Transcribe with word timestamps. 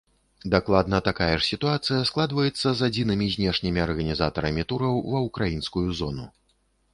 Дакладна 0.53 0.99
такая 1.07 1.33
ж 1.33 1.43
сітуацыя 1.51 1.99
складваецца 2.11 2.63
і 2.63 2.73
з 2.79 2.87
адзінымі 2.87 3.27
знешнімі 3.35 3.85
арганізатарамі 3.85 4.67
тураў 4.73 4.95
ва 5.13 5.19
ўкраінскую 5.29 5.85
зону. 6.03 6.27